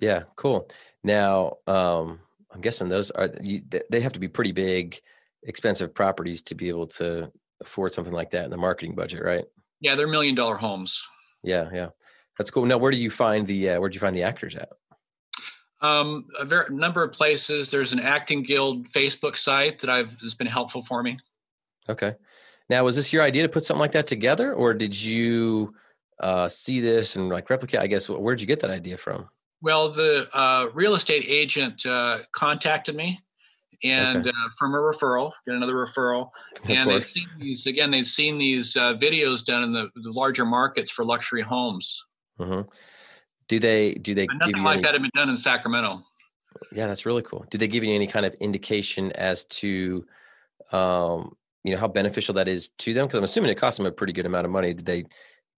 [0.00, 0.68] Yeah, cool.
[1.04, 2.18] Now, um,
[2.52, 5.00] I'm guessing those are you, they have to be pretty big,
[5.44, 9.44] expensive properties to be able to afford something like that in the marketing budget, right?
[9.80, 11.00] Yeah, they're million dollar homes.
[11.42, 11.88] Yeah, yeah,
[12.36, 12.66] that's cool.
[12.66, 14.70] Now, where do you find the uh, where do you find the actors at?
[15.80, 17.70] Um, a very, number of places.
[17.70, 21.18] There's an acting guild Facebook site that I've has been helpful for me.
[21.88, 22.14] Okay.
[22.68, 25.74] Now, was this your idea to put something like that together, or did you
[26.20, 27.80] uh, see this and like replicate?
[27.80, 29.28] I guess where did you get that idea from?
[29.62, 33.20] Well, the uh, real estate agent uh, contacted me
[33.84, 34.30] and okay.
[34.30, 36.30] uh, from a referral, get another referral.
[36.62, 37.90] Of and they've seen these again.
[37.90, 42.04] They've seen these uh, videos done in the, the, larger markets for luxury homes.
[42.40, 42.68] Mm-hmm.
[43.48, 43.94] Do they?
[43.94, 44.26] Do they?
[44.28, 46.02] And nothing like any, that had been done in Sacramento.
[46.72, 47.46] Yeah, that's really cool.
[47.50, 50.04] Did they give you any kind of indication as to,
[50.72, 53.06] um, you know, how beneficial that is to them?
[53.06, 54.74] Because I'm assuming it costs them a pretty good amount of money.
[54.74, 55.04] Did they?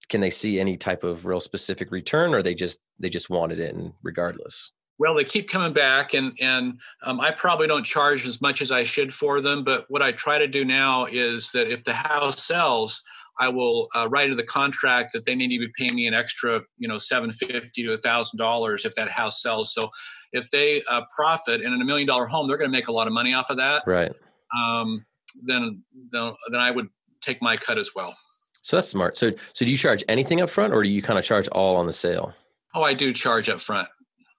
[0.08, 3.60] Can they see any type of real specific return, or they just they just wanted
[3.60, 4.72] it and regardless?
[5.00, 8.70] Well they keep coming back and and um, i probably don't charge as much as
[8.70, 11.92] i should for them but what i try to do now is that if the
[11.92, 13.02] house sells
[13.40, 16.14] i will uh, write in the contract that they need to be paying me an
[16.14, 19.74] extra you know 750 to a thousand dollars if that house sells.
[19.74, 19.90] So
[20.32, 23.08] if they uh, profit in a million dollar home they're going to make a lot
[23.08, 23.82] of money off of that.
[23.86, 24.12] Right.
[24.56, 25.04] Um,
[25.44, 25.82] then,
[26.12, 26.88] then then i would
[27.20, 28.14] take my cut as well.
[28.62, 29.16] So that's smart.
[29.16, 31.76] So so do you charge anything up front or do you kind of charge all
[31.76, 32.34] on the sale?
[32.74, 33.88] Oh i do charge up front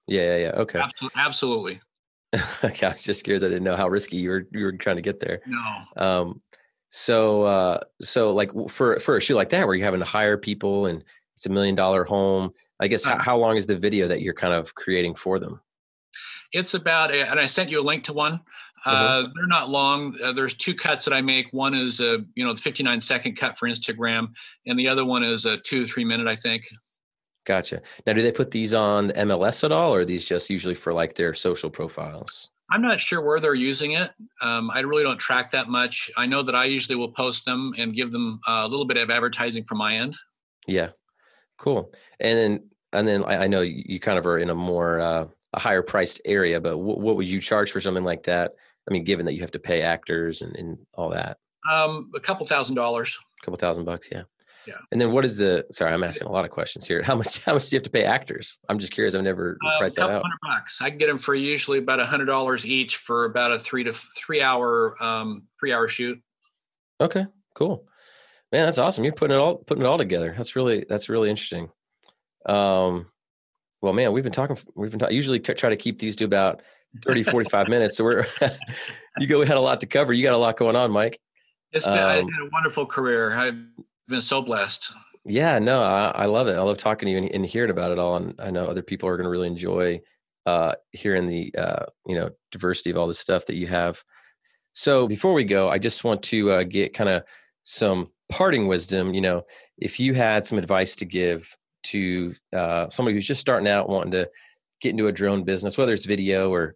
[0.06, 0.50] yeah, yeah, yeah.
[0.60, 0.82] Okay.
[1.16, 1.80] Absolutely.
[2.64, 3.44] okay, I was just curious.
[3.44, 5.40] I didn't know how risky you were you were trying to get there.
[5.46, 5.82] No.
[5.96, 6.42] Um.
[6.88, 10.36] So, uh, so like for for a shoe like that, where you're having to hire
[10.36, 11.02] people and
[11.36, 12.52] it's a million dollar home.
[12.80, 15.38] I guess uh, how, how long is the video that you're kind of creating for
[15.38, 15.60] them?
[16.52, 18.40] It's about, and I sent you a link to one.
[18.84, 19.32] Uh, mm-hmm.
[19.34, 20.16] They're not long.
[20.22, 21.46] Uh, there's two cuts that I make.
[21.52, 24.28] One is a you know the 59 second cut for Instagram,
[24.66, 26.68] and the other one is a two to three minute, I think.
[27.44, 27.82] Gotcha.
[28.06, 30.92] Now, do they put these on MLS at all, or are these just usually for
[30.92, 32.50] like their social profiles?
[32.70, 34.10] I'm not sure where they're using it.
[34.40, 36.10] Um, I really don't track that much.
[36.16, 39.10] I know that I usually will post them and give them a little bit of
[39.10, 40.16] advertising from my end.
[40.66, 40.90] Yeah,
[41.58, 41.92] cool.
[42.20, 45.26] And then, and then I, I know you kind of are in a more uh,
[45.52, 48.52] a higher priced area, but w- what would you charge for something like that?
[48.88, 51.38] I mean, given that you have to pay actors and, and all that.
[51.70, 53.18] Um, a couple thousand dollars.
[53.42, 54.22] A couple thousand bucks, yeah.
[54.66, 54.74] Yeah.
[54.90, 55.66] And then what is the?
[55.70, 57.02] Sorry, I'm asking a lot of questions here.
[57.04, 57.42] How much?
[57.44, 58.58] How much do you have to pay actors?
[58.68, 59.14] I'm just curious.
[59.14, 60.22] I've never uh, priced that out.
[60.22, 60.80] Hundred bucks.
[60.80, 63.84] I can get them for usually about a hundred dollars each for about a three
[63.84, 66.20] to three hour um three hour shoot.
[67.00, 67.86] Okay, cool.
[68.52, 69.04] Man, that's awesome.
[69.04, 70.34] You're putting it all putting it all together.
[70.36, 71.70] That's really that's really interesting.
[72.46, 73.06] Um,
[73.80, 74.56] well, man, we've been talking.
[74.74, 75.16] We've been talking.
[75.16, 76.62] Usually try to keep these to about
[77.04, 77.96] 30, 45 minutes.
[77.96, 78.26] So we're
[79.18, 80.12] you go We had a lot to cover.
[80.12, 81.18] You got a lot going on, Mike.
[81.72, 83.32] It's been um, I had a wonderful career.
[83.32, 83.56] I've
[84.08, 84.92] been so blessed.
[85.24, 86.56] Yeah, no, I, I love it.
[86.56, 88.16] I love talking to you and, and, hearing about it all.
[88.16, 90.00] And I know other people are going to really enjoy
[90.46, 94.02] uh, hearing the uh, you know diversity of all the stuff that you have.
[94.74, 97.22] So before we go, I just want to uh, get kind of
[97.64, 99.14] some parting wisdom.
[99.14, 99.42] You know,
[99.78, 104.12] if you had some advice to give to uh, somebody who's just starting out, wanting
[104.12, 104.28] to
[104.80, 106.74] get into a drone business, whether it's video or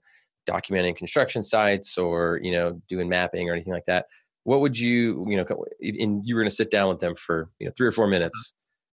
[0.48, 4.06] documenting construction sites or you know doing mapping or anything like that,
[4.46, 5.44] what would you you know?
[5.80, 8.06] And you were going to sit down with them for you know three or four
[8.06, 8.54] minutes.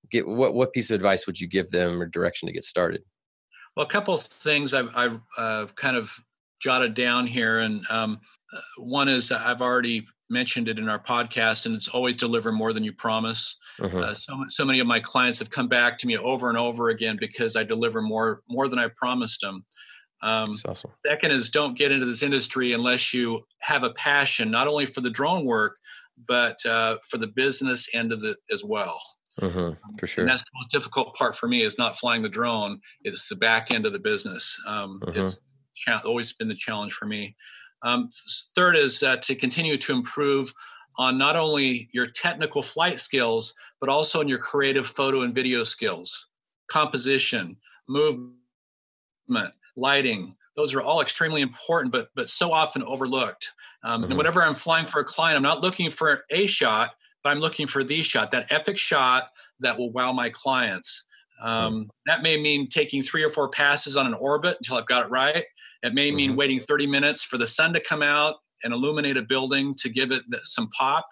[0.09, 3.03] Get what what piece of advice would you give them or direction to get started?
[3.75, 6.11] Well, a couple of things I've, I've uh, kind of
[6.61, 8.21] jotted down here, and um,
[8.53, 12.71] uh, one is I've already mentioned it in our podcast, and it's always deliver more
[12.71, 13.57] than you promise.
[13.81, 13.99] Uh-huh.
[13.99, 16.89] Uh, so so many of my clients have come back to me over and over
[16.89, 19.65] again because I deliver more more than I promised them.
[20.23, 20.91] Um, awesome.
[20.95, 25.01] Second is don't get into this industry unless you have a passion not only for
[25.01, 25.77] the drone work,
[26.27, 29.01] but uh, for the business end of it as well.
[29.39, 30.23] Mm-hmm, for sure.
[30.23, 32.79] And that's the most difficult part for me is not flying the drone.
[33.03, 34.55] It's the back end of the business.
[34.67, 35.19] Um, mm-hmm.
[35.19, 35.39] It's
[35.73, 37.35] cha- always been the challenge for me.
[37.83, 38.09] Um,
[38.55, 40.53] third is uh, to continue to improve
[40.97, 45.63] on not only your technical flight skills, but also in your creative photo and video
[45.63, 46.27] skills,
[46.67, 47.57] composition,
[47.87, 48.35] movement,
[49.75, 50.35] lighting.
[50.55, 53.51] Those are all extremely important, but but so often overlooked.
[53.83, 54.11] Um, mm-hmm.
[54.11, 56.91] And whenever I'm flying for a client, I'm not looking for a shot,
[57.23, 61.05] but I'm looking for the shot, that epic shot that will wow my clients.
[61.41, 61.81] Um, mm-hmm.
[62.05, 65.09] that may mean taking three or four passes on an orbit until I've got it
[65.09, 65.45] right.
[65.83, 66.37] It may mean mm-hmm.
[66.37, 70.11] waiting 30 minutes for the sun to come out and illuminate a building to give
[70.11, 71.07] it some pop.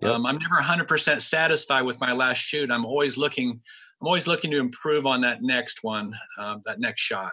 [0.00, 0.12] Yep.
[0.12, 2.70] Um, I'm never 100% satisfied with my last shoot.
[2.70, 3.60] I'm always looking.
[4.00, 7.32] I'm always looking to improve on that next one, uh, that next shot.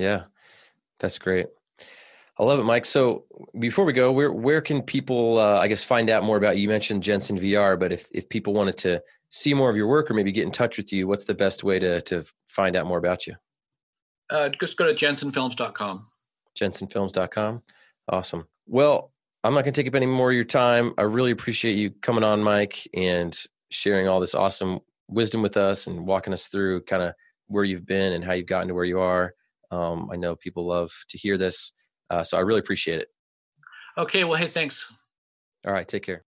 [0.00, 0.22] Yeah,
[0.98, 1.46] that's great.
[2.38, 2.86] I love it, Mike.
[2.86, 3.26] So
[3.58, 6.62] before we go, where where can people, uh, I guess, find out more about you?
[6.62, 10.10] You mentioned Jensen VR, but if if people wanted to see more of your work
[10.10, 12.86] or maybe get in touch with you, what's the best way to to find out
[12.86, 13.34] more about you?
[14.30, 16.06] Uh, just go to jensenfilms.com.
[16.58, 17.62] Jensenfilms.com.
[18.08, 18.46] Awesome.
[18.66, 19.12] Well,
[19.44, 20.94] I'm not going to take up any more of your time.
[20.96, 23.38] I really appreciate you coming on, Mike, and
[23.70, 27.12] sharing all this awesome wisdom with us and walking us through kind of
[27.48, 29.34] where you've been and how you've gotten to where you are.
[29.70, 31.72] Um, I know people love to hear this.
[32.08, 33.08] Uh, so I really appreciate it.
[33.96, 34.24] Okay.
[34.24, 34.94] Well, hey, thanks.
[35.66, 35.86] All right.
[35.86, 36.24] Take care.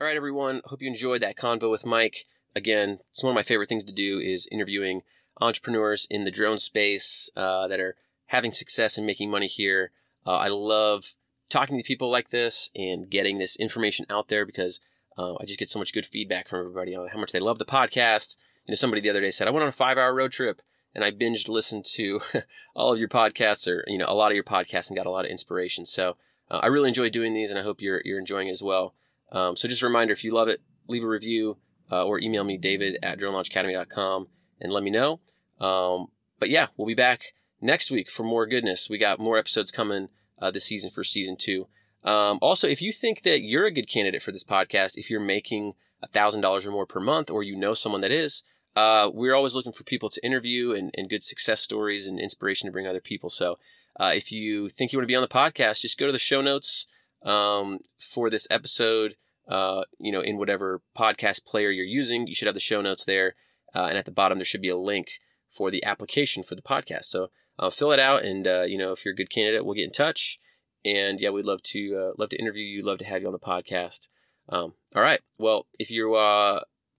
[0.00, 0.60] All right, everyone.
[0.66, 2.26] Hope you enjoyed that convo with Mike.
[2.54, 5.02] Again, it's one of my favorite things to do is interviewing
[5.40, 7.96] entrepreneurs in the drone space uh, that are
[8.26, 9.90] having success and making money here.
[10.26, 11.14] Uh, I love
[11.48, 14.80] talking to people like this and getting this information out there because
[15.16, 17.58] uh, I just get so much good feedback from everybody on how much they love
[17.58, 18.36] the podcast.
[18.66, 20.60] You know, somebody the other day said, I went on a five hour road trip
[20.94, 22.20] and I binged listened to
[22.74, 25.10] all of your podcasts or, you know, a lot of your podcasts and got a
[25.10, 25.86] lot of inspiration.
[25.86, 26.16] So
[26.50, 28.94] uh, I really enjoy doing these and I hope you're, you're enjoying it as well.
[29.32, 31.58] Um, so just a reminder, if you love it, leave a review
[31.90, 34.28] uh, or email me, david at dronelaunchacademy.com
[34.60, 35.20] and let me know.
[35.60, 36.08] Um,
[36.38, 38.88] but yeah, we'll be back next week for more goodness.
[38.88, 40.08] We got more episodes coming
[40.40, 41.66] uh, this season for season two.
[42.04, 45.20] Um, also, if you think that you're a good candidate for this podcast, if you're
[45.20, 45.74] making
[46.14, 48.44] $1,000 or more per month, or you know someone that is,
[48.76, 52.66] uh, we're always looking for people to interview and, and, good success stories and inspiration
[52.66, 53.30] to bring other people.
[53.30, 53.56] So
[53.98, 56.18] uh, if you think you want to be on the podcast, just go to the
[56.18, 56.86] show notes
[57.24, 59.16] um, for this episode.
[59.48, 63.04] Uh, you know, in whatever podcast player you're using, you should have the show notes
[63.04, 63.34] there.
[63.74, 66.62] Uh, and at the bottom, there should be a link for the application for the
[66.62, 67.04] podcast.
[67.04, 69.74] So uh, fill it out, and uh, you know if you're a good candidate, we'll
[69.74, 70.38] get in touch.
[70.84, 72.82] And yeah, we'd love to love to interview you.
[72.82, 74.08] Love to have you on the podcast.
[74.48, 75.20] Um, all right.
[75.38, 76.14] Well, if you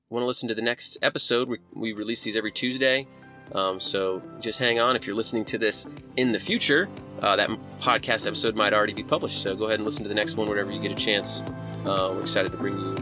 [0.10, 3.08] want to listen to the next episode, we, we release these every Tuesday.
[3.54, 4.96] Um, so just hang on.
[4.96, 5.88] If you're listening to this
[6.18, 6.90] in the future,
[7.22, 7.50] uh, that
[7.80, 9.42] podcast episode might already be published.
[9.42, 11.44] So go ahead and listen to the next one whenever you get a chance.
[11.86, 12.96] Uh, we're excited to bring you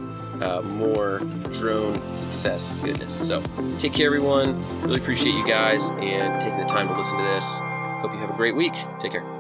[0.44, 1.20] uh, more
[1.54, 3.28] drone success goodness.
[3.28, 3.42] So
[3.80, 4.56] take care, everyone.
[4.82, 7.60] Really appreciate you guys and taking the time to listen to this.
[8.02, 8.74] Hope you have a great week.
[9.02, 9.35] Take care.